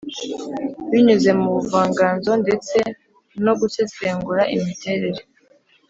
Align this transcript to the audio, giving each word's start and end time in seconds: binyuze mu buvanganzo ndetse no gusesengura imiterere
binyuze 0.89 1.29
mu 1.39 1.47
buvanganzo 1.55 2.31
ndetse 2.43 2.77
no 3.45 3.53
gusesengura 3.59 4.41
imiterere 4.55 5.21